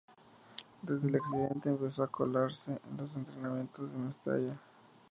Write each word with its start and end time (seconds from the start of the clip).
Desde 0.81 1.07
el 1.09 1.15
accidente 1.17 1.69
empezó 1.69 2.01
a 2.01 2.07
colarse 2.07 2.71
en 2.89 2.97
los 2.97 3.15
entrenamientos 3.15 3.91
en 3.93 4.07
Mestalla. 4.07 4.59